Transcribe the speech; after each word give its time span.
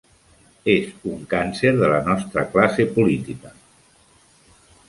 És 0.75 0.87
un 1.15 1.19
càncer 1.33 1.75
de 1.81 1.91
la 1.93 2.01
nostra 2.09 2.47
classe 2.57 2.89
política. 2.97 3.55